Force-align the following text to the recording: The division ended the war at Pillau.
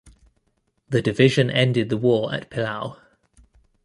The 0.89 1.03
division 1.03 1.51
ended 1.51 1.89
the 1.89 1.97
war 1.97 2.33
at 2.33 2.49
Pillau. 2.49 2.97